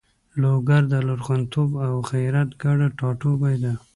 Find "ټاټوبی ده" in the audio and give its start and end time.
2.97-3.73